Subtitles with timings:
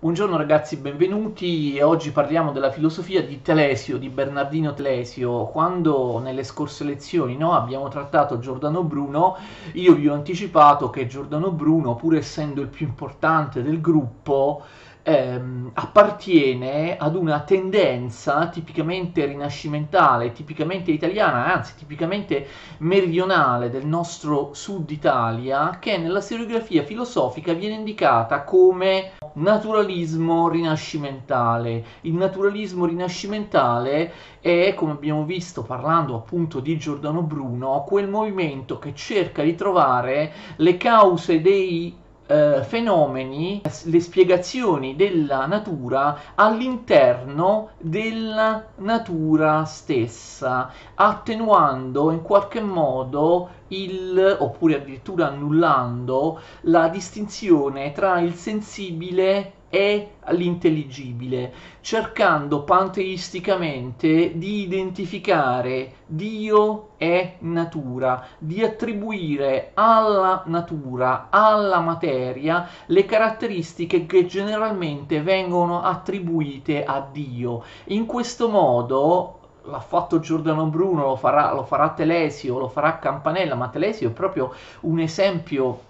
[0.00, 1.80] Buongiorno ragazzi, benvenuti.
[1.80, 5.46] Oggi parliamo della filosofia di Telesio, di Bernardino Telesio.
[5.46, 9.36] Quando nelle scorse lezioni no, abbiamo trattato Giordano Bruno,
[9.72, 14.62] io vi ho anticipato che Giordano Bruno, pur essendo il più importante del gruppo,
[15.08, 22.46] ehm, appartiene ad una tendenza tipicamente rinascimentale, tipicamente italiana, anzi tipicamente
[22.78, 31.84] meridionale del nostro sud Italia, che nella storiografia filosofica viene indicata come naturalismo rinascimentale.
[32.02, 38.94] Il naturalismo rinascimentale è, come abbiamo visto parlando appunto di Giordano Bruno, quel movimento che
[38.94, 49.64] cerca di trovare le cause dei eh, fenomeni, le spiegazioni della natura all'interno della natura
[49.64, 60.12] stessa, attenuando in qualche modo il, oppure addirittura annullando la distinzione tra il sensibile e
[60.28, 73.04] l'intelligibile, cercando panteisticamente di identificare Dio e natura, di attribuire alla natura, alla materia, le
[73.04, 77.62] caratteristiche che generalmente vengono attribuite a Dio.
[77.86, 83.54] In questo modo l'ha fatto Giordano Bruno, lo farà, lo farà Telesio, lo farà Campanella,
[83.54, 85.80] ma Telesio è proprio un esempio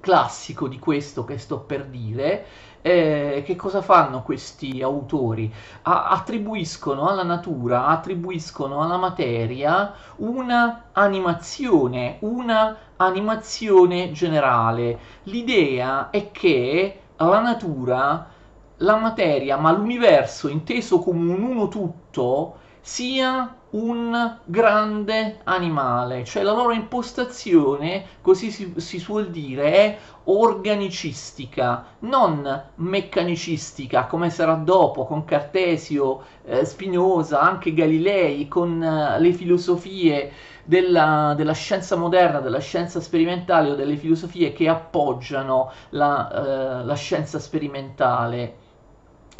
[0.00, 2.46] classico di questo che sto per dire
[2.82, 5.52] eh, che cosa fanno questi autori?
[5.82, 14.98] A- attribuiscono alla natura, attribuiscono alla materia una animazione, una animazione generale.
[15.24, 18.26] L'idea è che la natura,
[18.76, 26.52] la materia, ma l'universo inteso come un uno tutto, sia un grande animale, cioè la
[26.52, 35.24] loro impostazione, così si, si suol dire, è organicistica, non meccanicistica come sarà dopo con
[35.24, 40.32] Cartesio, eh, Spinoza, anche Galilei, con eh, le filosofie
[40.64, 46.30] della, della, scienza moderna, della scienza sperimentale o delle filosofie che appoggiano la,
[46.80, 48.66] eh, la scienza sperimentale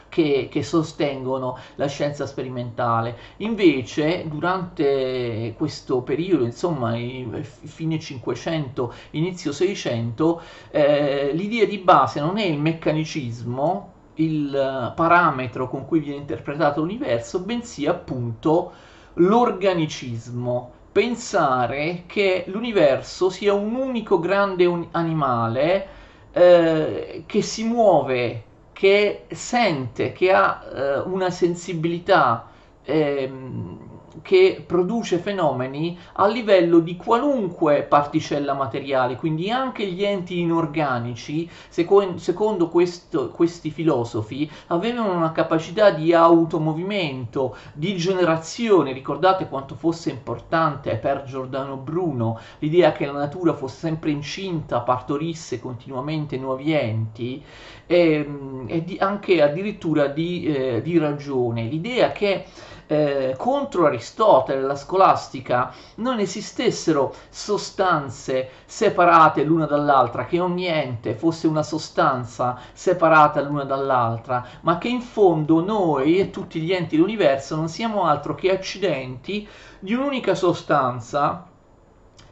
[0.08, 3.16] che, che, sostengono la scienza sperimentale.
[3.38, 6.94] Invece, durante questo periodo, insomma,
[7.40, 15.86] fine 500, inizio 600, eh, l'idea di base non è il meccanicismo, il parametro con
[15.86, 18.72] cui viene interpretato l'universo, bensì appunto
[19.14, 20.72] l'organicismo.
[20.90, 25.86] Pensare che l'universo sia un unico grande un- animale
[26.32, 28.44] eh, che si muove
[28.78, 32.46] che sente, che ha eh, una sensibilità
[32.84, 33.87] ehm,
[34.28, 42.18] che produce fenomeni a livello di qualunque particella materiale, quindi anche gli enti inorganici, secondo,
[42.18, 48.92] secondo questo, questi filosofi, avevano una capacità di automovimento, di generazione.
[48.92, 55.58] Ricordate quanto fosse importante per Giordano Bruno l'idea che la natura fosse sempre incinta, partorisse
[55.58, 57.42] continuamente nuovi enti,
[57.86, 61.62] e, ehm, e di, anche addirittura di, eh, di ragione.
[61.62, 62.44] L'idea che
[62.88, 71.46] eh, contro Aristotele, la scolastica, non esistessero sostanze separate l'una dall'altra, che ogni ente fosse
[71.46, 77.56] una sostanza separata l'una dall'altra, ma che in fondo noi e tutti gli enti dell'universo
[77.56, 79.46] non siamo altro che accidenti
[79.78, 81.46] di un'unica sostanza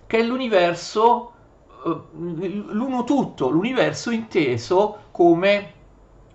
[0.06, 1.32] che è l'universo,
[1.84, 5.74] eh, l'uno tutto, l'universo inteso come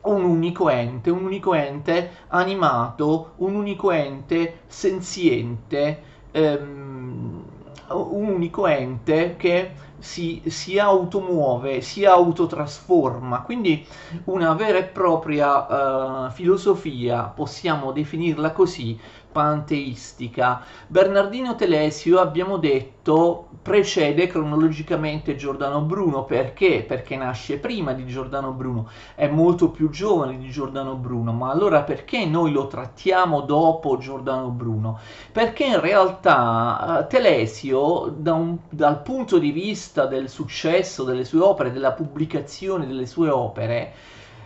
[0.03, 6.01] un unico ente, un unico ente animato, un unico ente senziente,
[6.31, 7.43] ehm,
[7.89, 13.85] un unico ente che si, si automuove, si autotrasforma, quindi
[14.25, 18.99] una vera e propria uh, filosofia, possiamo definirla così,
[19.31, 20.63] panteistica.
[20.87, 26.83] Bernardino Telesio, abbiamo detto, precede cronologicamente Giordano Bruno, perché?
[26.87, 31.83] Perché nasce prima di Giordano Bruno, è molto più giovane di Giordano Bruno, ma allora
[31.83, 34.99] perché noi lo trattiamo dopo Giordano Bruno?
[35.31, 41.39] Perché in realtà eh, Telesio, da un, dal punto di vista del successo delle sue
[41.39, 43.93] opere, della pubblicazione delle sue opere,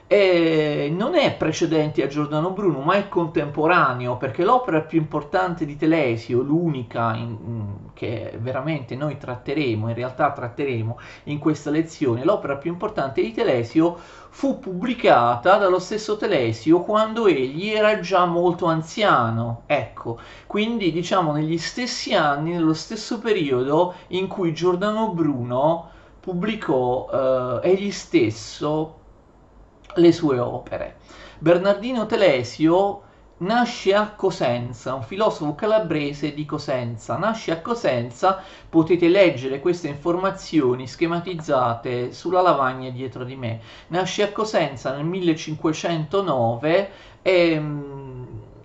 [0.07, 5.75] e non è precedente a Giordano Bruno, ma è contemporaneo, perché l'opera più importante di
[5.75, 12.57] Telesio, l'unica in, in, che veramente noi tratteremo, in realtà tratteremo in questa lezione, l'opera
[12.57, 13.97] più importante di Telesio
[14.29, 21.57] fu pubblicata dallo stesso Telesio quando egli era già molto anziano, ecco, quindi diciamo negli
[21.57, 28.99] stessi anni, nello stesso periodo in cui Giordano Bruno pubblicò eh, egli stesso
[29.95, 30.97] le sue opere.
[31.39, 33.01] Bernardino Telesio
[33.37, 37.17] nasce a Cosenza, un filosofo calabrese di Cosenza.
[37.17, 43.59] Nasce a Cosenza, potete leggere queste informazioni schematizzate sulla lavagna dietro di me.
[43.87, 47.61] Nasce a Cosenza nel 1509 e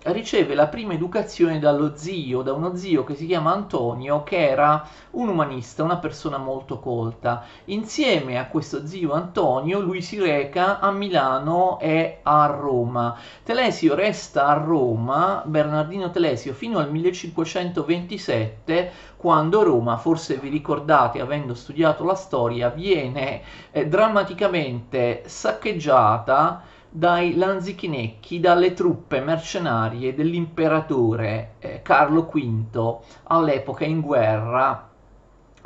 [0.03, 4.87] riceve la prima educazione dallo zio, da uno zio che si chiama Antonio, che era
[5.11, 7.43] un umanista, una persona molto colta.
[7.65, 13.15] Insieme a questo zio Antonio lui si reca a Milano e a Roma.
[13.43, 21.53] Telesio resta a Roma, Bernardino Telesio, fino al 1527, quando Roma, forse vi ricordate, avendo
[21.53, 32.29] studiato la storia, viene eh, drammaticamente saccheggiata dai lanzichinecchi, dalle truppe mercenarie dell'imperatore eh, Carlo
[32.29, 34.89] V all'epoca in guerra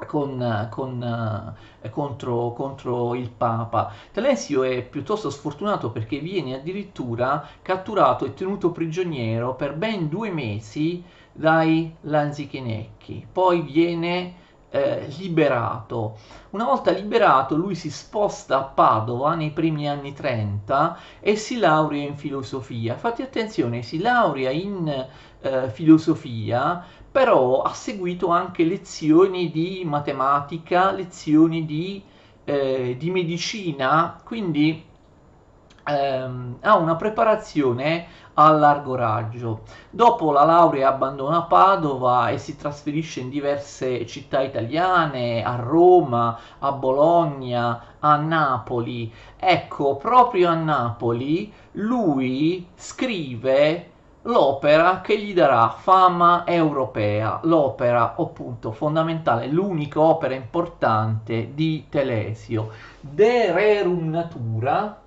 [0.06, 3.92] con, con, eh, contro, contro, il Papa.
[4.12, 11.04] Telesio è piuttosto sfortunato perché viene addirittura catturato e tenuto prigioniero per ben due mesi
[11.32, 16.18] dai lanzichinecchi, poi viene eh, liberato.
[16.52, 22.04] Una volta liberato lui si sposta a Padova nei primi anni 30 e si laurea
[22.04, 22.96] in filosofia.
[22.96, 25.08] Fate attenzione, si laurea in
[25.42, 32.04] eh, filosofia, però ha seguito anche lezioni di matematica, lezioni di,
[32.44, 34.94] eh, di medicina, quindi
[35.86, 39.62] ehm, ha una preparazione a largo raggio.
[39.90, 46.72] Dopo la laurea abbandona Padova e si trasferisce in diverse città italiane, a Roma, a
[46.72, 49.12] Bologna, a Napoli.
[49.38, 53.92] Ecco, proprio a Napoli lui scrive
[54.24, 63.52] l'opera che gli darà fama europea, l'opera appunto fondamentale, l'unica opera importante di Telesio, De
[63.52, 65.04] Rerum Natura,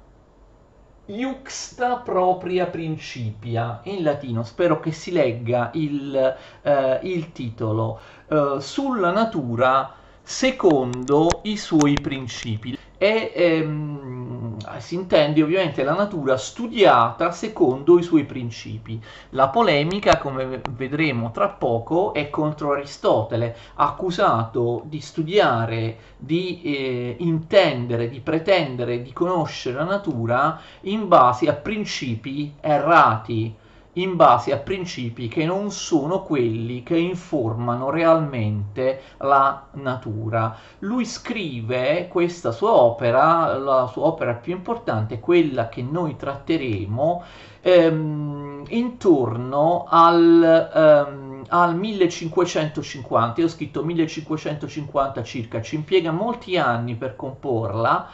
[1.11, 9.11] Iuxta propria principia, in latino, spero che si legga il, eh, il titolo, eh, sulla
[9.11, 12.77] natura secondo i suoi principi.
[12.99, 14.38] E ehm,
[14.79, 19.01] si intende ovviamente la natura studiata secondo i suoi principi.
[19.31, 28.09] La polemica, come vedremo tra poco, è contro Aristotele, accusato di studiare, di eh, intendere,
[28.09, 33.55] di pretendere di conoscere la natura in base a principi errati
[34.01, 40.57] in base a principi che non sono quelli che informano realmente la natura.
[40.81, 47.23] Lui scrive questa sua opera, la sua opera più importante, quella che noi tratteremo,
[47.61, 53.41] ehm, intorno al, ehm, al 1550.
[53.41, 58.09] Io ho scritto 1550 circa, ci impiega molti anni per comporla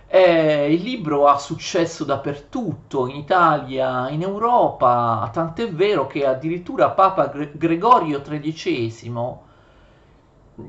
[0.08, 7.26] eh, il libro ha successo dappertutto, in Italia, in Europa, tant'è vero che addirittura Papa
[7.26, 9.46] Gre- Gregorio XIII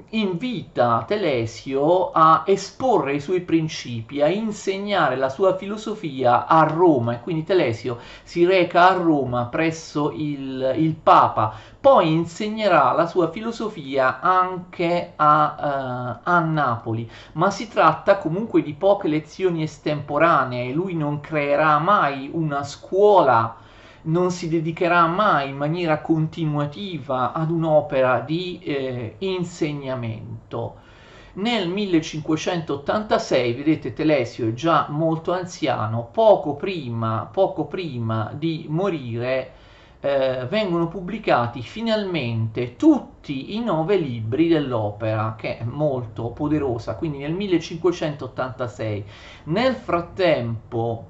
[0.10, 7.22] invita Telesio a esporre i suoi principi, a insegnare la sua filosofia a Roma e
[7.22, 14.20] quindi Telesio si reca a Roma presso il, il Papa, poi insegnerà la sua filosofia
[14.20, 21.20] anche a, uh, a Napoli, ma si tratta comunque di poche lezioni estemporanee, lui non
[21.20, 23.68] creerà mai una scuola
[24.04, 30.88] non si dedicherà mai in maniera continuativa ad un'opera di eh, insegnamento.
[31.34, 39.54] Nel 1586, vedete, Telesio è già molto anziano, poco prima, poco prima di morire,
[40.02, 47.34] eh, vengono pubblicati finalmente tutti i nove libri dell'opera, che è molto poderosa, quindi nel
[47.34, 49.06] 1586.
[49.46, 51.06] Nel frattempo,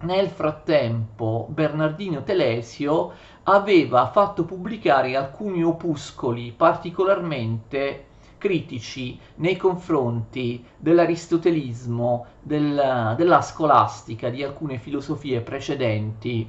[0.00, 3.12] nel frattempo Bernardino Telesio
[3.44, 8.04] aveva fatto pubblicare alcuni opuscoli particolarmente
[8.38, 16.48] critici nei confronti dell'aristotelismo, del, della scolastica, di alcune filosofie precedenti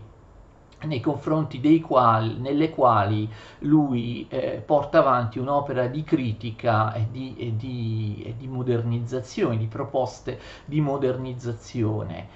[0.81, 3.27] nei confronti dei quali, nelle quali
[3.59, 9.65] lui eh, porta avanti un'opera di critica e di, e, di, e di, modernizzazione, di
[9.65, 12.27] proposte di modernizzazione.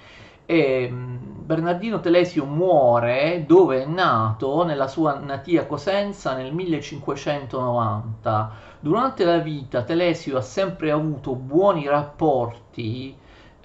[0.46, 8.52] E, mm, Bernardino Telesio muore dove è nato, nella sua natia Cosenza nel 1590.
[8.80, 13.14] Durante la vita Telesio ha sempre avuto buoni rapporti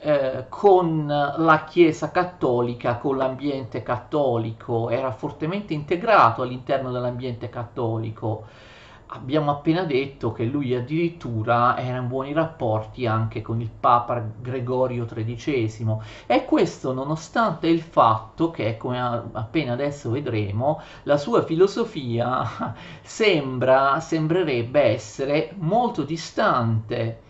[0.02, 8.46] eh, con la Chiesa cattolica, con l'ambiente cattolico, era fortemente integrato all'interno dell'ambiente cattolico.
[9.12, 15.06] Abbiamo appena detto che lui addirittura era in buoni rapporti anche con il Papa Gregorio
[15.06, 15.98] XIII
[16.28, 19.00] e questo nonostante il fatto che, come
[19.32, 27.22] appena adesso vedremo, la sua filosofia sembra, sembrerebbe essere molto distante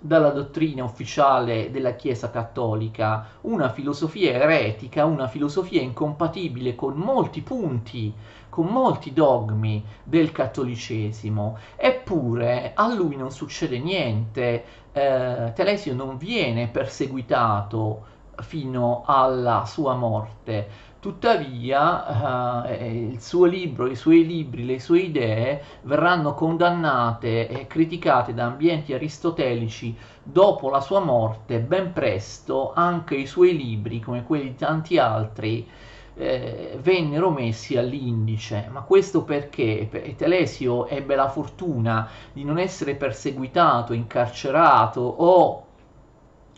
[0.00, 8.14] dalla dottrina ufficiale della Chiesa cattolica, una filosofia eretica, una filosofia incompatibile con molti punti,
[8.48, 11.58] con molti dogmi del cattolicesimo.
[11.76, 20.86] Eppure a lui non succede niente, eh, Telesio non viene perseguitato fino alla sua morte
[21.00, 28.34] Tuttavia eh, il suo libro, i suoi libri, le sue idee verranno condannate e criticate
[28.34, 34.48] da ambienti aristotelici dopo la sua morte, ben presto anche i suoi libri, come quelli
[34.48, 35.68] di tanti altri,
[36.16, 38.68] eh, vennero messi all'indice.
[38.72, 45.62] Ma questo perché Telesio ebbe la fortuna di non essere perseguitato, incarcerato o...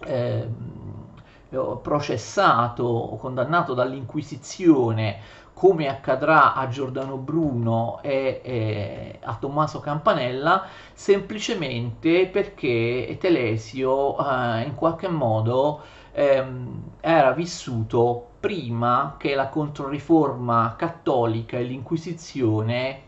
[0.02, 0.48] Eh,
[1.82, 10.64] processato o condannato dall'Inquisizione come accadrà a Giordano Bruno e, e, a Tommaso Campanella,
[10.94, 21.58] semplicemente perché Telesio eh, in qualche modo ehm, era vissuto prima che la Controriforma cattolica
[21.58, 23.02] e l'Inquisizione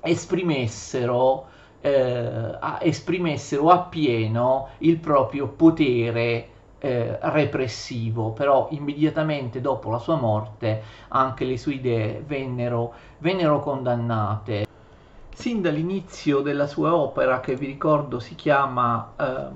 [0.00, 1.46] esprimessero,
[1.80, 11.44] eh, esprimessero appieno il proprio potere eh, repressivo, però immediatamente dopo la sua morte anche
[11.44, 14.66] le sue idee vennero, vennero condannate.
[15.34, 19.52] Sin dall'inizio della sua opera, che vi ricordo si chiama ehm,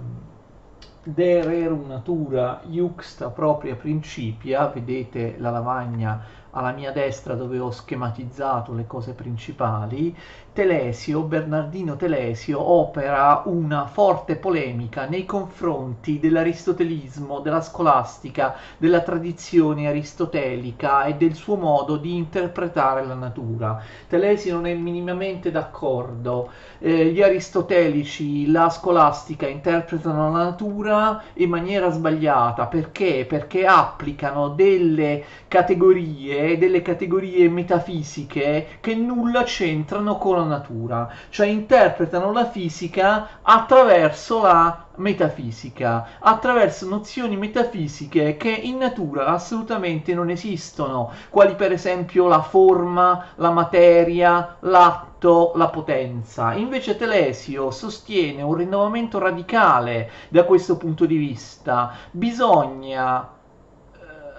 [1.05, 8.73] De Rerum Natura Iuxta Propria Principia, vedete la lavagna alla mia destra dove ho schematizzato
[8.73, 10.15] le cose principali,
[10.53, 21.05] Telesio, Bernardino Telesio, opera una forte polemica nei confronti dell'aristotelismo, della scolastica, della tradizione aristotelica
[21.05, 23.83] e del suo modo di interpretare la natura.
[24.07, 26.51] Telesio non è minimamente d'accordo.
[26.79, 32.67] Eh, gli aristotelici, la scolastica interpretano la natura in maniera sbagliata.
[32.67, 33.25] Perché?
[33.27, 42.33] Perché applicano delle categorie, delle categorie metafisiche che nulla c'entrano con la natura, cioè interpretano
[42.33, 51.55] la fisica attraverso la metafisica, attraverso nozioni metafisiche che in natura assolutamente non esistono, quali
[51.55, 56.53] per esempio la forma, la materia, l'atto, la potenza.
[56.55, 61.93] Invece Telesio sostiene un rinnovamento radicale da questo punto di vista.
[62.11, 63.41] Bisogna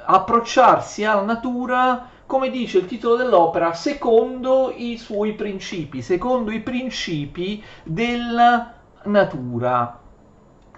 [0.05, 7.63] approcciarsi alla natura come dice il titolo dell'opera, secondo i suoi principi, secondo i principi
[7.83, 9.99] della natura.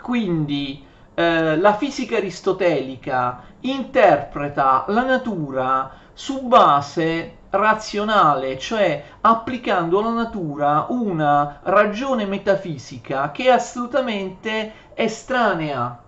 [0.02, 10.88] Quindi eh, la fisica aristotelica interpreta la natura su base razionale, cioè applicando alla natura
[10.90, 16.04] una ragione metafisica che è assolutamente estranea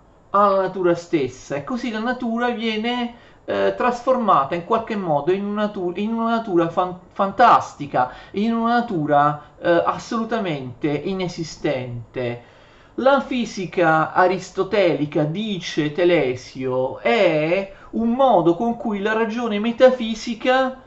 [0.45, 3.15] alla natura stessa e così la natura viene
[3.45, 8.79] eh, trasformata in qualche modo in una, natura, in una natura fan- fantastica, in una
[8.79, 12.55] natura eh, assolutamente inesistente.
[12.95, 20.81] La fisica aristotelica, dice Telesio, è un modo con cui la ragione metafisica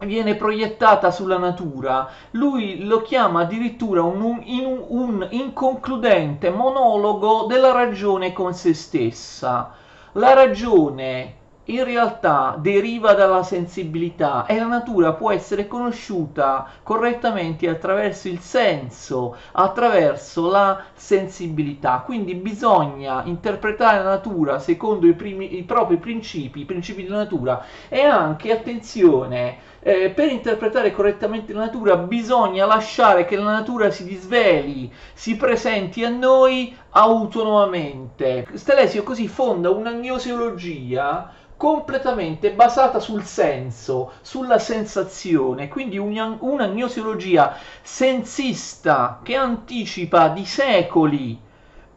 [0.00, 2.08] viene proiettata sulla natura.
[2.32, 9.72] Lui lo chiama addirittura un, un, un, un inconcludente monologo della ragione con se stessa.
[10.12, 11.34] La ragione
[11.66, 19.36] in realtà deriva dalla sensibilità e la natura può essere conosciuta correttamente attraverso il senso,
[19.52, 22.02] attraverso la sensibilità.
[22.04, 27.64] Quindi bisogna interpretare la natura secondo i, primi, i propri principi, i principi della natura
[27.88, 34.04] e anche, attenzione, eh, per interpretare correttamente la natura bisogna lasciare che la natura si
[34.04, 38.46] disveli, si presenti a noi autonomamente.
[38.54, 47.54] Stelesio così fonda una gnosiologia completamente basata sul senso, sulla sensazione, quindi una, una gnosiologia
[47.82, 51.38] sensista che anticipa di secoli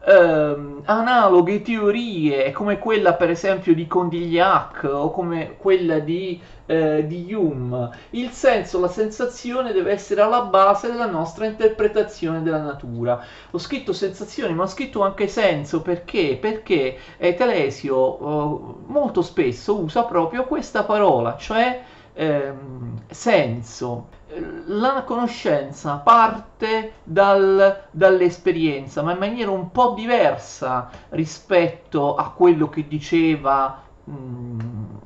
[0.04, 7.32] ehm, analoghe teorie come quella per esempio di Condillac o come quella di, eh, di
[7.32, 7.90] Hume.
[8.10, 13.22] Il senso, la sensazione deve essere alla base della nostra interpretazione della natura.
[13.50, 16.38] Ho scritto sensazione, ma ho scritto anche senso perché?
[16.40, 21.82] Perché eh, Telesio eh, molto spesso usa proprio questa parola, cioè
[22.14, 24.18] ehm, senso
[24.66, 32.86] la conoscenza parte dal, dall'esperienza, ma in maniera un po' diversa rispetto a quello che
[32.86, 34.60] diceva mh, mm,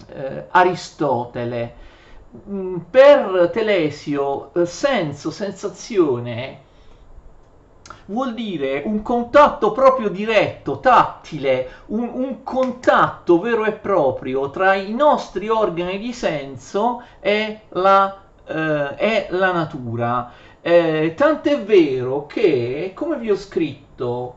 [0.08, 1.74] eh, Aristotele.
[2.48, 6.62] Mm, per Telesio, eh, senso, sensazione
[8.06, 14.92] vuol dire un contatto proprio diretto, tattile, un, un, contatto vero e proprio tra i
[14.92, 20.32] nostri organi di senso e la eh, è la natura.
[20.60, 24.36] Eh, tant'è vero che, come vi ho scritto,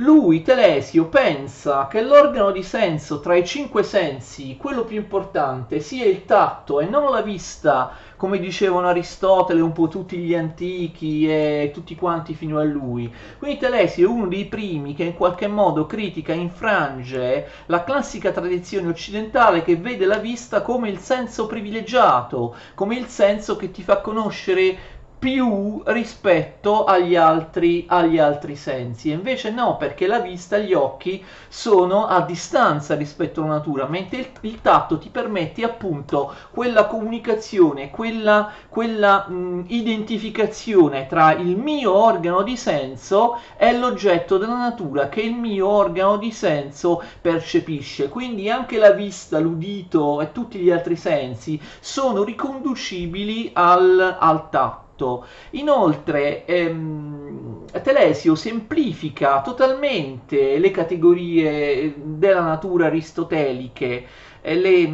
[0.00, 6.04] lui, Telesio, pensa che l'organo di senso tra i cinque sensi, quello più importante, sia
[6.06, 11.70] il tatto e non la vista, come dicevano Aristotele, un po' tutti gli antichi e
[11.74, 13.12] tutti quanti fino a lui.
[13.38, 18.30] Quindi Telesio è uno dei primi che in qualche modo critica e infrange la classica
[18.30, 23.82] tradizione occidentale che vede la vista come il senso privilegiato, come il senso che ti
[23.82, 29.10] fa conoscere più rispetto agli altri, agli altri sensi.
[29.10, 34.28] Invece no, perché la vista, gli occhi sono a distanza rispetto alla natura, mentre il,
[34.42, 42.42] il tatto ti permette appunto quella comunicazione, quella, quella mh, identificazione tra il mio organo
[42.42, 48.08] di senso e l'oggetto della natura che il mio organo di senso percepisce.
[48.08, 54.87] Quindi anche la vista, l'udito e tutti gli altri sensi sono riconducibili al, al tatto
[54.98, 55.24] tutto.
[55.50, 64.04] Inoltre, ehm, Telesio semplifica totalmente le categorie della natura aristoteliche,
[64.42, 64.92] eh, le,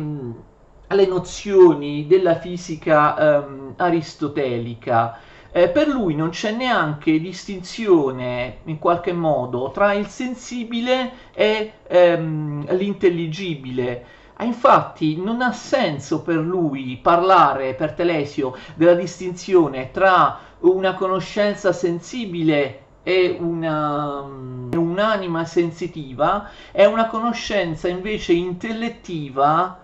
[0.86, 5.18] le, nozioni della fisica ehm, aristotelica.
[5.56, 12.76] Eh, per lui non c'è neanche distinzione in qualche modo tra il sensibile e ehm,
[12.76, 14.04] l'intelligibile
[14.44, 22.80] Infatti non ha senso per lui parlare, per Telesio, della distinzione tra una conoscenza sensibile
[23.02, 29.78] e una, un'anima sensitiva e una conoscenza invece intellettiva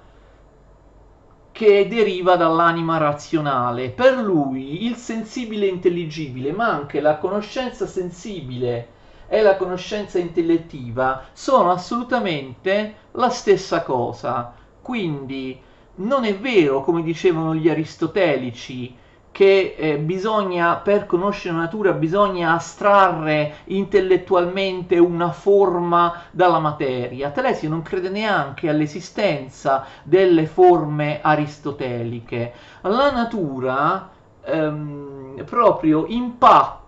[1.53, 3.90] che deriva dall'anima razionale.
[3.90, 8.99] Per lui il sensibile intelligibile, ma anche la conoscenza sensibile
[9.33, 14.53] e la conoscenza intellettiva sono assolutamente la stessa cosa.
[14.83, 15.59] Quindi
[15.97, 18.93] non è vero, come dicevano gli aristotelici,
[19.31, 27.31] che eh, bisogna, per conoscere la natura, bisogna astrarre intellettualmente una forma dalla materia.
[27.31, 32.53] Telesio non crede neanche all'esistenza delle forme aristoteliche.
[32.81, 34.11] La natura
[34.45, 36.80] ehm, proprio impatta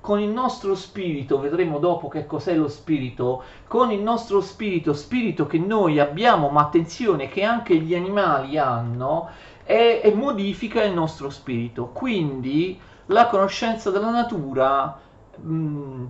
[0.00, 5.46] con il nostro spirito, vedremo dopo che cos'è lo spirito, con il nostro spirito, spirito
[5.46, 9.28] che noi abbiamo, ma attenzione che anche gli animali hanno,
[9.64, 11.88] e, e modifica il nostro spirito.
[11.88, 14.98] Quindi la conoscenza della natura
[15.36, 16.04] mh,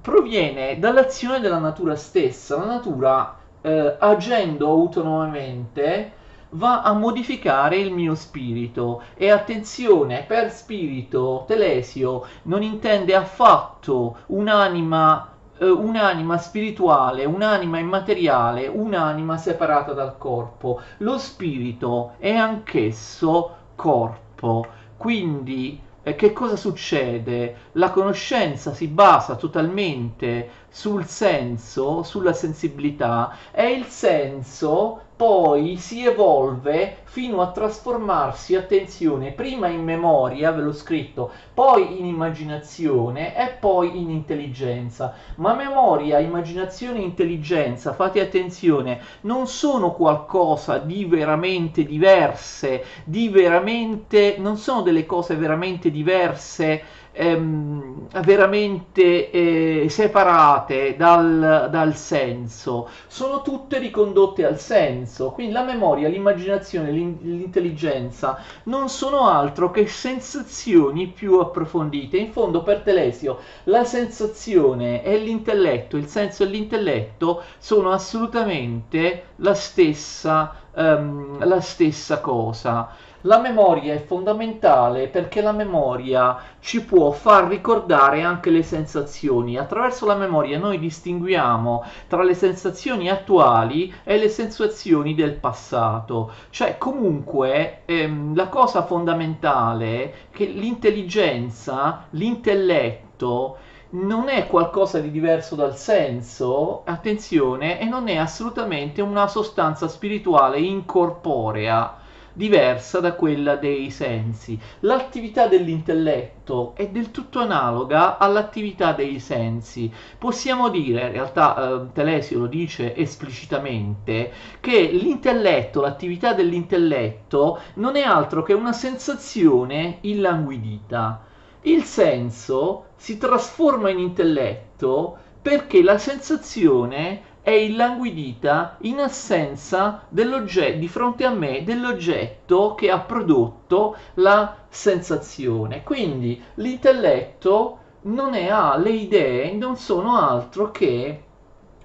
[0.00, 2.56] proviene dall'azione della natura stessa.
[2.56, 6.12] La natura eh, agendo autonomamente
[6.50, 15.32] va a modificare il mio spirito e attenzione per spirito Telesio non intende affatto un'anima
[15.58, 20.80] eh, un'anima spirituale, un'anima immateriale, un'anima separata dal corpo.
[20.98, 24.66] Lo spirito è anch'esso corpo.
[24.96, 27.56] Quindi eh, che cosa succede?
[27.72, 36.98] La conoscenza si basa totalmente sul senso, sulla sensibilità e il senso poi si evolve
[37.02, 44.00] fino a trasformarsi, attenzione, prima in memoria, ve l'ho scritto, poi in immaginazione e poi
[44.00, 45.14] in intelligenza.
[45.36, 54.36] Ma memoria, immaginazione e intelligenza, fate attenzione, non sono qualcosa di veramente diverse, di veramente,
[54.38, 63.78] non sono delle cose veramente diverse ehm, veramente eh, separate dal, dal, senso, sono tutte
[63.78, 71.38] ricondotte al senso, quindi la memoria, l'immaginazione, l'in- l'intelligenza non sono altro che sensazioni più
[71.40, 72.16] approfondite.
[72.16, 79.54] In fondo per Telesio la sensazione e l'intelletto, il senso e l'intelletto sono assolutamente la
[79.54, 82.88] stessa, ehm, la stessa cosa.
[83.28, 89.58] La memoria è fondamentale perché la memoria ci può far ricordare anche le sensazioni.
[89.58, 96.32] Attraverso la memoria noi distinguiamo tra le sensazioni attuali e le sensazioni del passato.
[96.48, 103.58] Cioè comunque ehm, la cosa fondamentale è che l'intelligenza, l'intelletto,
[103.90, 110.60] non è qualcosa di diverso dal senso, attenzione, e non è assolutamente una sostanza spirituale
[110.60, 111.97] incorporea
[112.38, 114.56] diversa da quella dei sensi.
[114.80, 119.92] L'attività dell'intelletto è del tutto analoga all'attività dei sensi.
[120.16, 128.02] Possiamo dire, in realtà eh, Telesio lo dice esplicitamente, che l'intelletto, l'attività dell'intelletto non è
[128.02, 131.24] altro che una sensazione illanguidita.
[131.62, 141.24] Il senso si trasforma in intelletto perché la sensazione è illanguidita in assenza di fronte
[141.24, 145.82] a me dell'oggetto che ha prodotto la sensazione.
[145.82, 151.22] Quindi l'intelletto non è, ha le idee, non sono altro che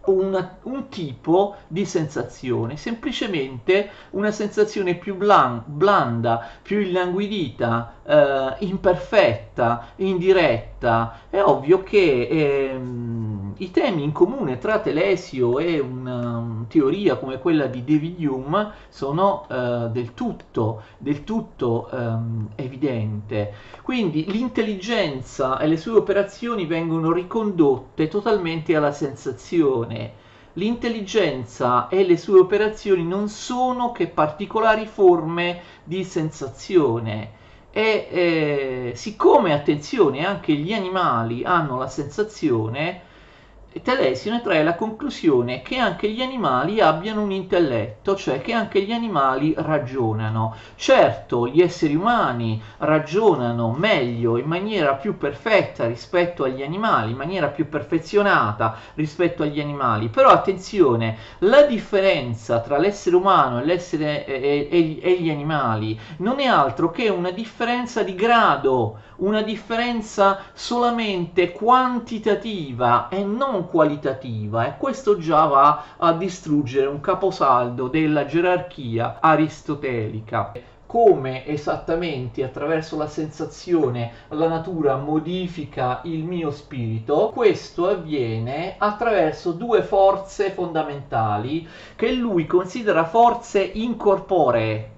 [0.06, 9.87] una, un tipo di sensazione, semplicemente una sensazione più blan, blanda, più illanguidita, eh, imperfetta,
[9.97, 11.19] indiretta.
[11.29, 17.67] È ovvio che ehm, i temi in comune tra Telesio e una teoria come quella
[17.67, 23.53] di David Hume sono eh, del tutto, del tutto ehm, evidente.
[23.81, 30.21] Quindi l'intelligenza e le sue operazioni vengono ricondotte totalmente alla sensazione
[30.57, 37.41] l'intelligenza e le sue operazioni non sono che particolari forme di sensazione
[37.75, 43.01] e eh, siccome, attenzione, anche gli animali hanno la sensazione,
[43.81, 48.81] Telesio ne trae la conclusione che anche gli animali abbiano un intelletto, cioè che anche
[48.83, 50.55] gli animali ragionano.
[50.75, 57.47] Certo, gli esseri umani ragionano meglio, in maniera più perfetta rispetto agli animali, in maniera
[57.47, 64.67] più perfezionata rispetto agli animali, però attenzione, la differenza tra l'essere umano e, l'essere, e,
[64.69, 71.51] e, e gli animali non è altro che una differenza di grado, una differenza solamente
[71.51, 80.52] quantitativa e non qualitativa e questo già va a distruggere un caposaldo della gerarchia aristotelica.
[80.86, 89.82] Come esattamente attraverso la sensazione la natura modifica il mio spirito, questo avviene attraverso due
[89.82, 94.92] forze fondamentali che lui considera forze incorporee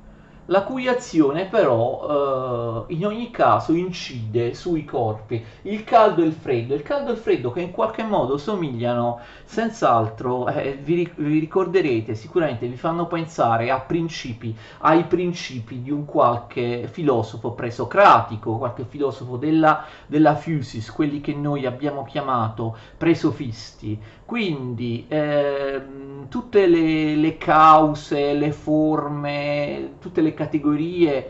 [0.47, 6.33] la cui azione però eh, in ogni caso incide sui corpi, il caldo e il
[6.33, 11.39] freddo, il caldo e il freddo che in qualche modo somigliano senz'altro, eh, vi, vi,
[11.39, 19.37] ricorderete sicuramente, vi fanno pensare principi, ai principi di un qualche filosofo presocratico, qualche filosofo
[19.37, 28.33] della, della Fusis, quelli che noi abbiamo chiamato presofisti, quindi ehm, tutte le, le, cause,
[28.33, 31.29] le forme, tutte le categorie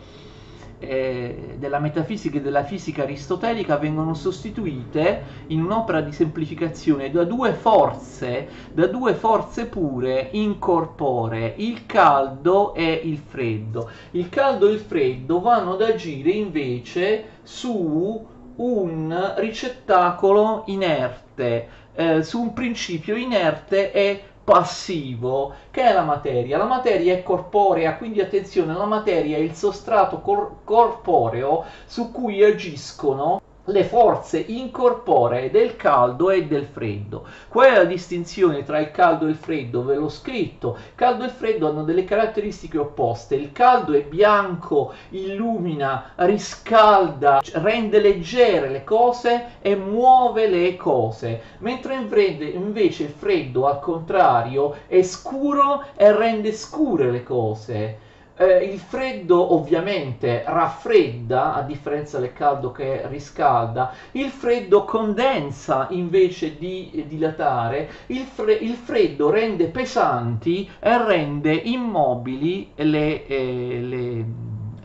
[0.80, 7.54] eh, della metafisica e della fisica aristotelica vengono sostituite in un'opera di semplificazione da due
[7.54, 13.90] forze, da due forze pure incorporee, il caldo e il freddo.
[14.12, 22.42] Il caldo e il freddo vanno ad agire invece su un ricettacolo inerte eh, su
[22.42, 26.58] un principio inerte e passivo che è la materia.
[26.58, 32.44] La materia è corporea, quindi attenzione, la materia è il sostrato cor- corporeo su cui
[32.44, 37.26] agiscono le forze incorporee del caldo e del freddo.
[37.48, 39.84] Qual è la distinzione tra il caldo e il freddo?
[39.84, 40.78] Ve l'ho scritto.
[40.94, 43.36] Caldo e freddo hanno delle caratteristiche opposte.
[43.36, 51.96] Il caldo è bianco, illumina, riscalda, rende leggere le cose e muove le cose, mentre
[51.96, 58.05] invece il freddo al contrario è scuro e rende scure le cose.
[58.38, 66.58] Eh, il freddo ovviamente raffredda, a differenza del caldo che riscalda, il freddo condensa invece
[66.58, 74.26] di dilatare, il, fre- il freddo rende pesanti e rende immobili le, eh, le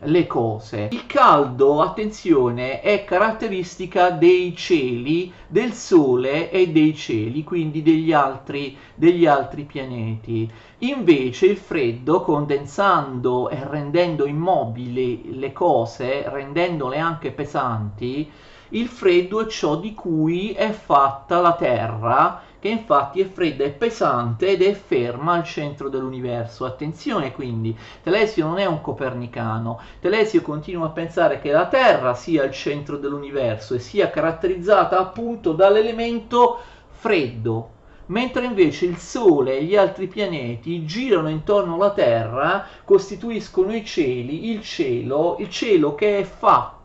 [0.03, 0.87] le cose.
[0.91, 8.75] Il caldo, attenzione, è caratteristica dei cieli, del Sole e dei cieli, quindi degli altri,
[8.95, 10.51] degli altri pianeti.
[10.83, 18.29] Invece il freddo, condensando e rendendo immobili le cose, rendendole anche pesanti,
[18.69, 23.71] il freddo è ciò di cui è fatta la Terra che infatti è fredda e
[23.71, 26.65] pesante ed è ferma al centro dell'universo.
[26.65, 32.43] Attenzione quindi, Telesio non è un copernicano, Telesio continua a pensare che la Terra sia
[32.43, 36.57] il centro dell'universo e sia caratterizzata appunto dall'elemento
[36.89, 37.80] freddo,
[38.11, 44.51] mentre invece il Sole e gli altri pianeti girano intorno alla Terra, costituiscono i cieli,
[44.51, 46.80] il cielo, il cielo che è fatto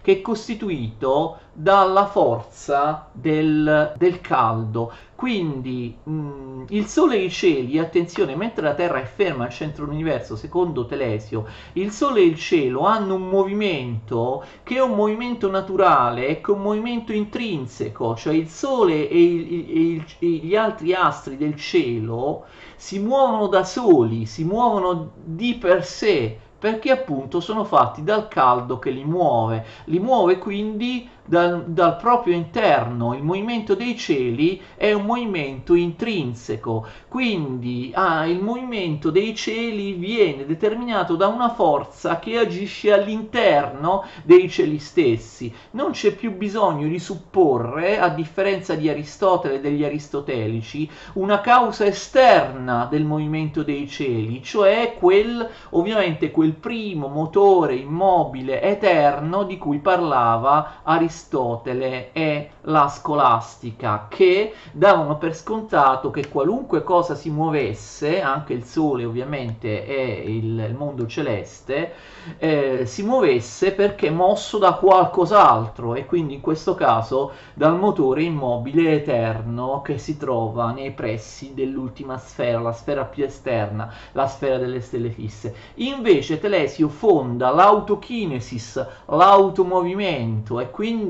[0.00, 4.92] che è costituito dalla forza del, del caldo.
[5.14, 9.50] Quindi mh, mm, il Sole e i cieli, attenzione, mentre la Terra è ferma al
[9.50, 14.92] centro dell'universo, secondo Telesio, il Sole e il cielo hanno un movimento che è un
[14.92, 20.56] movimento naturale, è un movimento intrinseco, cioè il Sole e, il, e, il, e gli
[20.56, 22.46] altri astri del cielo
[22.76, 28.78] si muovono da soli, si muovono di per sé perché appunto sono fatti dal caldo
[28.78, 33.14] che li muove, li muove quindi dal, dal, proprio interno.
[33.14, 40.44] Il movimento dei cieli è un movimento intrinseco, quindi ah, il movimento dei cieli viene
[40.44, 45.54] determinato da una forza che agisce all'interno dei cieli stessi.
[45.72, 51.84] Non c'è più bisogno di supporre, a differenza di Aristotele e degli aristotelici, una causa
[51.84, 59.78] esterna del movimento dei cieli, cioè quel, ovviamente quel primo motore immobile eterno di cui
[59.78, 68.22] parlava Aristotele Aristotele e la scolastica che davano per scontato che qualunque cosa si muovesse,
[68.22, 71.92] anche il Sole ovviamente e il, mondo celeste,
[72.38, 78.92] eh, si muovesse perché mosso da qualcos'altro e quindi in questo caso dal motore immobile
[78.92, 84.80] eterno che si trova nei pressi dell'ultima sfera, la sfera più esterna, la sfera delle
[84.80, 85.54] stelle fisse.
[85.76, 91.09] Invece Telesio fonda l'autokinesis, l'automovimento e quindi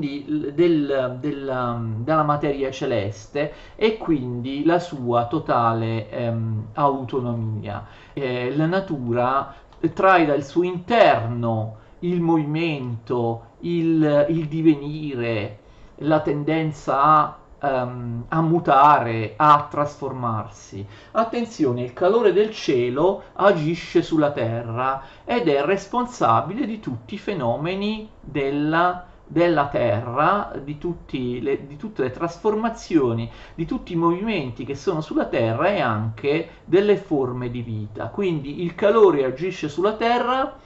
[0.53, 7.85] del, del, della materia celeste e quindi la sua totale ehm, autonomia.
[8.13, 9.53] Eh, la natura
[9.93, 15.59] trae dal suo interno il movimento, il, il divenire,
[15.97, 20.85] la tendenza a, um, a, mutare, a trasformarsi.
[21.11, 28.09] Attenzione, il calore del cielo agisce sulla terra ed è responsabile di tutti i fenomeni
[28.19, 30.77] della della Terra, di,
[31.41, 36.49] le, di, tutte le trasformazioni, di tutti i movimenti che sono sulla Terra e anche
[36.65, 38.07] delle forme di vita.
[38.07, 40.57] Quindi il calore agisce sulla Terra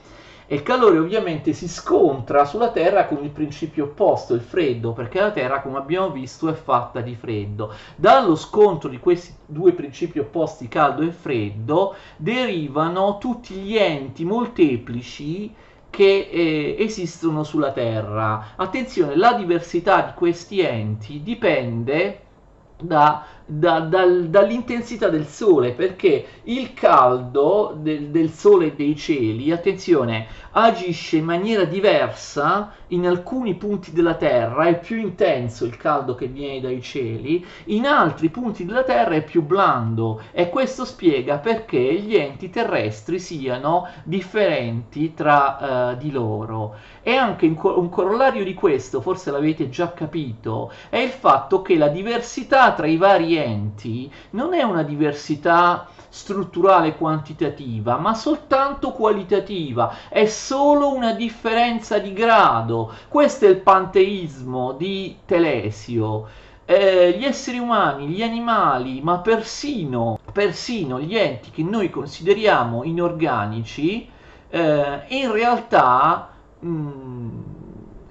[0.48, 5.20] e il calore ovviamente si scontra sulla Terra con il principio opposto, il freddo, perché
[5.20, 7.72] la Terra, come abbiamo visto, è fatta di freddo.
[7.94, 15.54] Dallo scontro di questi due principi opposti, caldo e freddo, derivano tutti gli enti molteplici
[15.96, 18.48] che eh, esistono sulla Terra.
[18.56, 22.20] Attenzione, la diversità di questi enti dipende
[22.78, 29.52] da, da, dal, dall'intensità del sole perché il caldo del, del, sole e dei cieli,
[29.52, 36.14] attenzione, agisce in maniera diversa in alcuni punti della Terra, è più intenso il caldo
[36.14, 41.38] che viene dai cieli, in altri punti della Terra è più blando e questo spiega
[41.38, 46.74] perché gli enti terrestri siano differenti tra uh, di loro.
[47.02, 51.88] E anche un corollario di questo, forse l'avete già capito, è il fatto che la
[51.88, 60.26] diversità tra i vari enti non è una diversità strutturale quantitativa, ma soltanto qualitativa, è
[60.26, 62.92] solo una differenza di grado.
[63.08, 66.26] Questo è il panteismo di Telesio.
[66.64, 74.08] Eh, gli esseri umani, gli animali, ma persino, persino gli enti che noi consideriamo inorganici,
[74.48, 77.40] eh, in realtà mh, mm,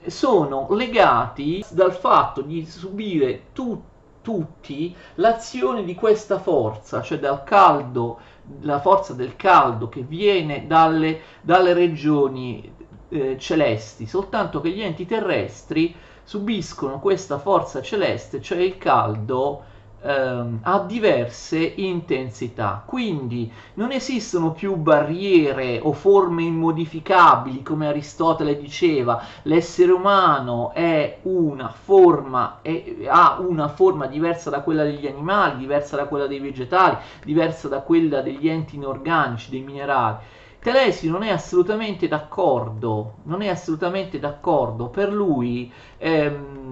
[0.05, 3.81] sono legati dal fatto di subire tu,
[4.25, 8.19] tutti l'azione di questa forza, cioè dal caldo,
[8.61, 12.73] la forza del caldo che viene dalle, dalle regioni
[13.09, 19.63] eh, celesti, soltanto che gli enti terrestri subiscono questa forza celeste, cioè il caldo,
[20.05, 22.83] ehm, a diverse intensità.
[22.85, 31.69] Quindi non esistono più barriere o forme immodificabili, come Aristotele diceva, l'essere umano è una
[31.69, 36.97] forma, è, ha una forma diversa da quella degli animali, diversa da quella dei vegetali,
[37.23, 40.17] diversa da quella degli enti inorganici, dei minerali.
[40.59, 46.64] Telesi non è assolutamente d'accordo, non è assolutamente d'accordo, per lui ehm,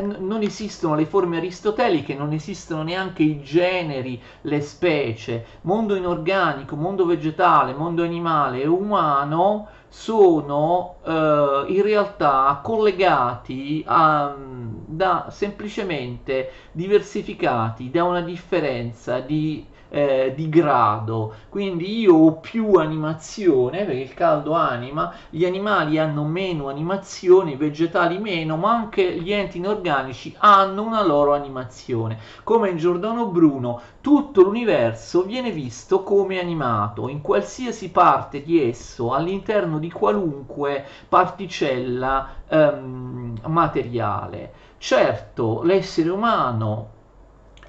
[0.00, 7.06] non esistono le forme aristoteliche, non esistono neanche i generi, le specie, mondo inorganico, mondo
[7.06, 18.04] vegetale, mondo animale e umano sono eh, in realtà collegati a, da semplicemente diversificati da
[18.04, 25.12] una differenza di eh, di grado, quindi io ho più animazione perché il caldo anima,
[25.30, 31.04] gli animali hanno meno animazione, i vegetali meno, ma anche gli enti inorganici hanno una
[31.04, 32.18] loro animazione.
[32.44, 39.12] Come in Giordano Bruno, tutto l'universo viene visto come animato, in qualsiasi parte di esso,
[39.12, 44.52] all'interno di qualunque particella ehm, materiale.
[44.78, 46.96] Certo, l'essere umano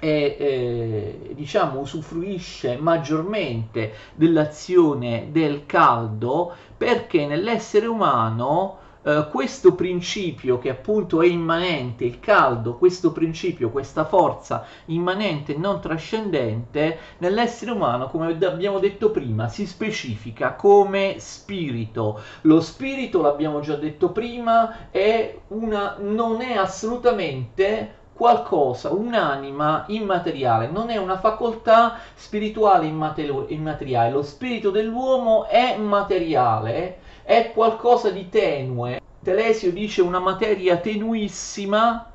[0.00, 10.68] e eh, diciamo usufruisce maggiormente dell'azione del caldo perché nell'essere umano eh, questo principio che
[10.68, 18.36] appunto è immanente, il caldo, questo principio, questa forza immanente non trascendente nell'essere umano, come
[18.44, 22.20] abbiamo detto prima, si specifica come spirito.
[22.42, 30.90] Lo spirito, l'abbiamo già detto prima, è una, non è assolutamente qualcosa, un'anima immateriale, non
[30.90, 34.10] è una facoltà spirituale immateriale.
[34.10, 39.00] Lo spirito dell'uomo è materiale, è qualcosa di tenue.
[39.22, 42.10] Telesio dice una materia tenuissima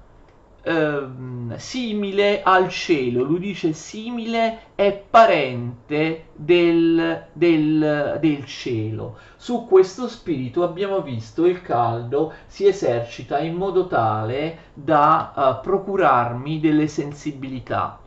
[0.67, 9.17] Ehm, simile al cielo, lui dice simile è parente del, del, del cielo.
[9.35, 16.59] Su questo spirito abbiamo visto il caldo si esercita in modo tale da uh, procurarmi
[16.59, 17.99] delle sensibilità.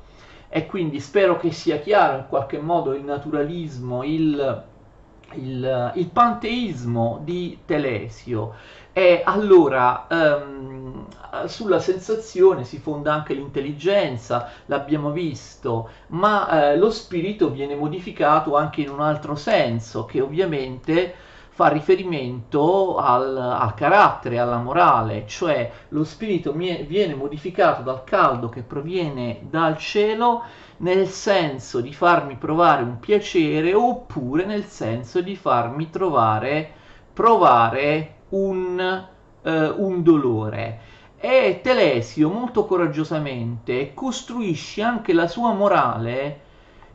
[0.49, 4.65] E quindi spero che sia chiaro in qualche modo il naturalismo, il,
[5.35, 8.55] il, il panteismo di Telesio.
[8.93, 10.58] E allora um,
[11.47, 18.81] sulla sensazione si fonda anche l'intelligenza, l'abbiamo visto, ma eh, lo spirito viene modificato anche
[18.81, 21.15] in un altro senso, che ovviamente
[21.59, 28.49] fa riferimento al, al carattere, alla morale, cioè lo spirito mie, viene modificato dal caldo
[28.49, 30.45] che proviene dal cielo
[30.77, 36.71] nel senso di farmi provare un piacere oppure nel senso di farmi trovare,
[37.13, 39.07] provare un,
[39.43, 40.81] eh, un dolore.
[41.21, 46.41] E Telesio molto coraggiosamente costruisce anche la sua morale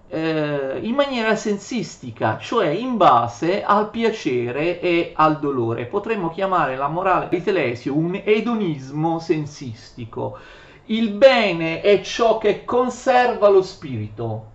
[0.07, 5.87] eh, in maniera sensistica, cioè in base al piacere e al dolore.
[5.87, 10.37] Potremmo chiamare la morale di Telesio un edonismo sensistico.
[10.85, 14.51] Il bene è ciò che conserva lo spirito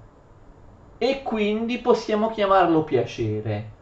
[0.96, 3.76] e quindi possiamo chiamarlo piacere.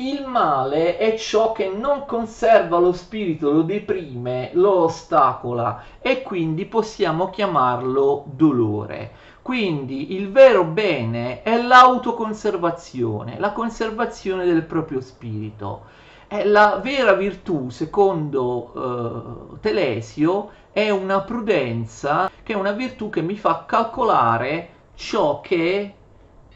[0.00, 6.64] Il male è ciò che non conserva lo spirito, lo deprime, lo ostacola e quindi
[6.64, 9.12] possiamo chiamarlo dolore.
[9.42, 15.82] Quindi il vero bene è l'autoconservazione, la conservazione del proprio spirito.
[16.28, 23.20] E la vera virtù, secondo eh, Telesio, è una prudenza, che è una virtù che
[23.20, 25.94] mi fa calcolare ciò che...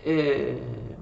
[0.01, 0.95] Eh,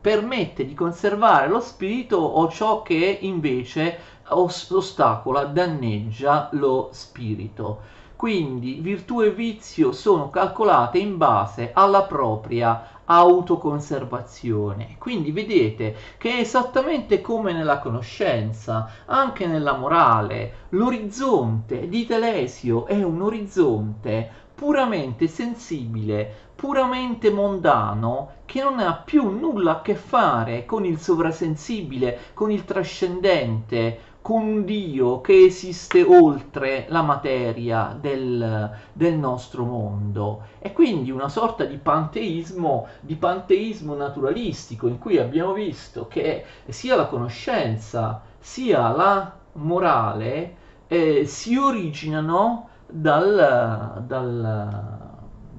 [0.00, 7.98] permette di conservare lo spirito o ciò che invece ostacola, danneggia lo spirito.
[8.16, 14.96] Quindi virtù e vizio sono calcolate in base alla propria autoconservazione.
[14.98, 23.02] Quindi vedete che è esattamente come nella conoscenza, anche nella morale, l'orizzonte di Telesio è
[23.02, 30.84] un orizzonte puramente sensibile, puramente mondano, che non ha più nulla a che fare con
[30.84, 39.14] il sovrasensibile, con il trascendente, con un Dio che esiste oltre la materia del, del,
[39.14, 40.42] nostro mondo.
[40.58, 46.94] E quindi una sorta di panteismo, di panteismo naturalistico, in cui abbiamo visto che sia
[46.94, 50.56] la conoscenza sia la morale
[50.88, 54.99] eh, si originano dal, dal,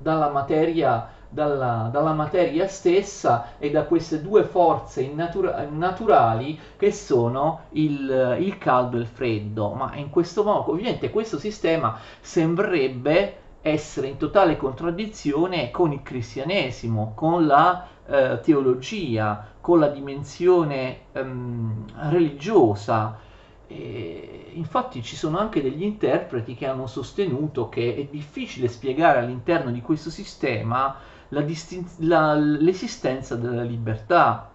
[0.02, 7.62] dalla materia dalla, dalla, materia stessa e da queste due forze natura- naturali che sono
[7.70, 9.70] il, il, caldo e il freddo.
[9.70, 17.14] Ma in questo modo, ovviamente, questo sistema sembrerebbe essere in totale contraddizione con il cristianesimo,
[17.16, 23.30] con la eh, teologia, con la dimensione ehm, religiosa.
[23.74, 29.72] E infatti ci sono anche degli interpreti che hanno sostenuto che è difficile spiegare all'interno
[29.72, 30.94] di questo sistema
[31.30, 34.51] la distin- la, l'esistenza della libertà.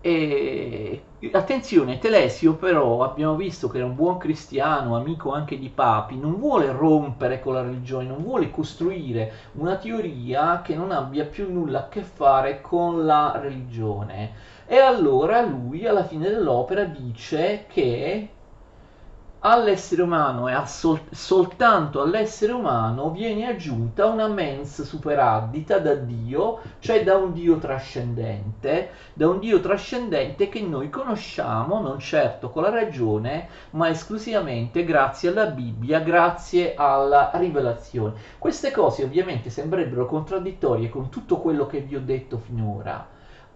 [0.00, 6.16] E attenzione, Telesio però abbiamo visto che era un buon cristiano, amico anche di papi,
[6.16, 11.50] non vuole rompere con la religione, non vuole costruire una teoria che non abbia più
[11.52, 14.32] nulla a che fare con la religione.
[14.66, 18.28] E allora lui alla fine dell'opera dice che
[19.50, 27.04] all'essere umano e sol- soltanto all'essere umano viene aggiunta una mens superaddita da Dio, cioè
[27.04, 32.70] da un Dio trascendente, da un Dio trascendente che noi conosciamo non certo con la
[32.70, 38.14] ragione, ma esclusivamente grazie alla Bibbia, grazie alla rivelazione.
[38.38, 43.14] Queste cose ovviamente sembrerebbero contraddittorie con tutto quello che vi ho detto finora.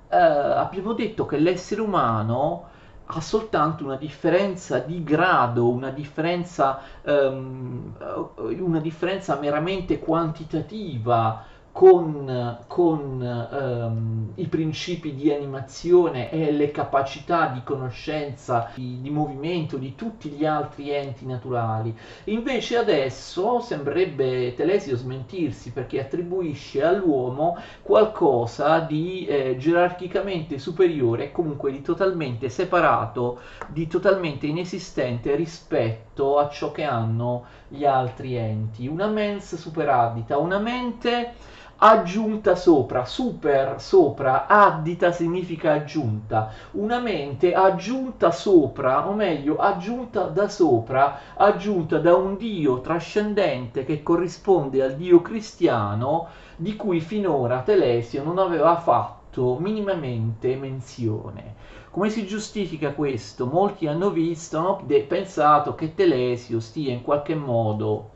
[0.09, 2.70] Uh, abbiamo detto che l'essere umano
[3.13, 7.93] ha soltanto una differenza di grado, una differenza, um,
[8.37, 17.63] una differenza meramente quantitativa con, con um, i principi di animazione e le capacità di
[17.63, 21.97] conoscenza, di, di, movimento di tutti gli altri enti naturali.
[22.25, 31.83] Invece adesso sembrerebbe Telesio smentirsi perché attribuisce all'uomo qualcosa di eh, gerarchicamente superiore comunque di
[31.83, 38.87] totalmente separato, di totalmente inesistente rispetto a ciò che hanno gli altri enti.
[38.87, 41.35] Una mens superaddita, una mente
[41.83, 50.49] aggiunta sopra, super sopra, addita significa aggiunta, una mente aggiunta sopra, o meglio aggiunta da
[50.49, 58.23] sopra, aggiunta da un Dio trascendente che corrisponde al Dio cristiano di cui finora Telesio
[58.23, 59.20] non aveva fatto
[59.59, 61.55] minimamente menzione.
[61.91, 63.47] Come si giustifica questo?
[63.47, 68.11] Molti hanno visto, hanno pensato che Telesio stia in qualche modo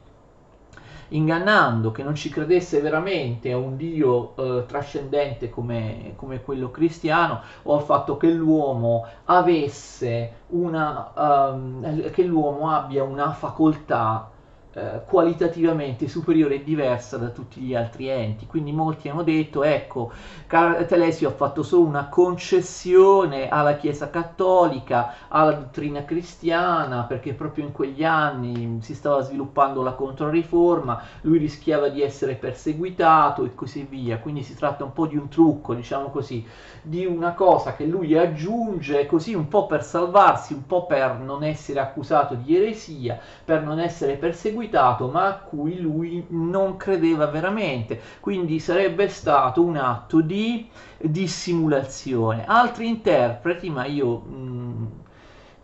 [1.09, 7.41] ingannando, che non ci credesse veramente a un Dio eh, trascendente come, come, quello cristiano
[7.62, 14.31] o al fatto che l'uomo avesse una, um, che l'uomo abbia una facoltà
[14.77, 18.47] eh, qualitativamente superiore e diversa da tutti gli altri enti.
[18.47, 20.11] Quindi molti hanno detto, ecco,
[20.49, 27.72] Telesio ha fatto solo una concessione alla Chiesa cattolica, alla dottrina cristiana, perché proprio in
[27.72, 34.18] quegli anni si stava sviluppando la controriforma, lui rischiava di essere perseguitato e così via.
[34.18, 36.45] Quindi si tratta un po' di un trucco, diciamo così,
[36.83, 41.45] di una cosa che lui aggiunge così un po' per salvarsi, un po' per non
[41.45, 47.27] essere accusato di eresia, per non essere perseguitato seguitato ma a cui lui non credeva
[47.27, 52.45] veramente, quindi sarebbe stato un atto di dissimulazione.
[52.47, 54.87] Altri interpreti, ma io mh, mm,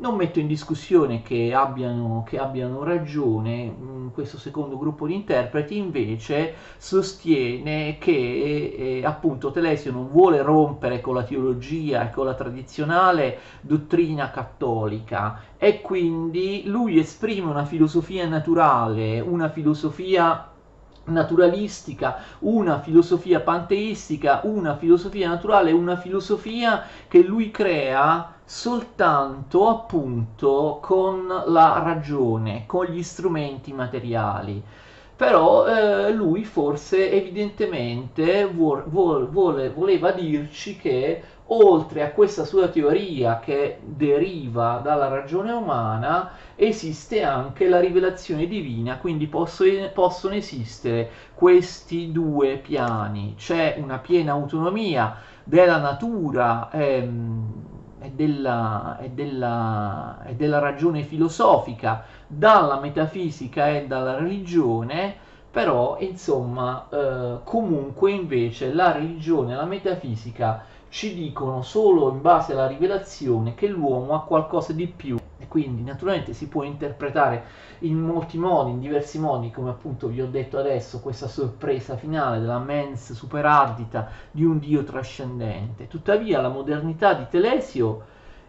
[0.00, 5.76] non metto in discussione che abbiano, che abbiano ragione, mm, questo secondo gruppo di interpreti
[5.76, 12.34] invece sostiene che eh, appunto Telesio non vuole rompere con la teologia e con la
[12.34, 20.49] tradizionale dottrina cattolica e quindi lui esprime una filosofia naturale, una filosofia
[21.10, 31.26] naturalistica, una filosofia panteistica, una filosofia naturale, una filosofia che lui crea soltanto appunto con
[31.46, 34.62] la ragione, con gli strumenti materiali.
[35.14, 41.22] Però eh, lui forse evidentemente vuol, vuol, vuole, voleva dirci che
[41.52, 48.98] oltre a questa sua teoria che deriva dalla ragione umana, esiste anche la rivelazione divina,
[48.98, 53.34] quindi posso, possono esistere questi due piani.
[53.36, 57.52] C'è una piena autonomia della natura ehm,
[58.00, 65.16] e, della, e, della, e della ragione filosofica dalla metafisica e dalla religione,
[65.50, 72.66] però insomma eh, comunque invece la religione la metafisica ci dicono solo in base alla
[72.66, 77.44] rivelazione che l'uomo ha qualcosa di più e quindi naturalmente si può interpretare
[77.80, 82.40] in molti modi, in diversi modi, come appunto vi ho detto adesso, questa sorpresa finale
[82.40, 85.86] della mens superaddita di un Dio trascendente.
[85.86, 88.02] Tuttavia la modernità di Telesio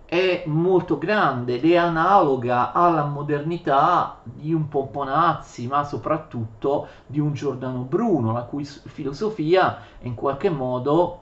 [0.05, 7.33] è molto grande ed è analoga alla modernità di un Pomponazzi, ma soprattutto di un
[7.33, 11.20] Giordano Bruno, la cui filosofia in qualche modo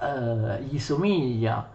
[0.00, 1.68] eh, gli somiglia.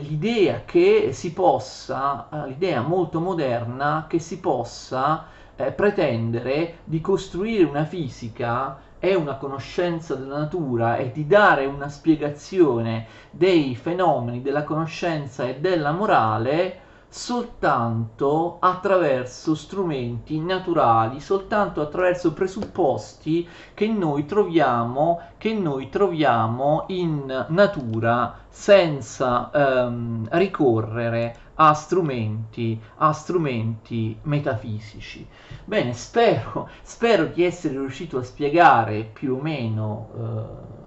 [0.00, 5.26] L'idea che si possa, eh, l'idea molto moderna che si possa
[5.56, 11.88] eh, pretendere di costruire una fisica è una conoscenza della natura e di dare una
[11.88, 23.48] spiegazione dei fenomeni della conoscenza e della morale soltanto attraverso strumenti naturali, soltanto attraverso presupposti
[23.74, 34.18] che noi troviamo, che noi troviamo in natura senza ehm, ricorrere a strumenti, a strumenti
[34.22, 35.26] metafisici.
[35.64, 40.84] Bene, spero, spero di essere riuscito a spiegare più o meno eh,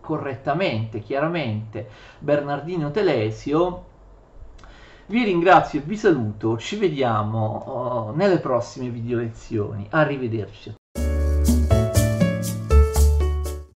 [0.00, 3.84] correttamente, chiaramente, Bernardino Telesio.
[5.10, 9.84] Vi ringrazio e vi saluto, ci vediamo uh, nelle prossime video lezioni.
[9.90, 10.79] Arrivederci.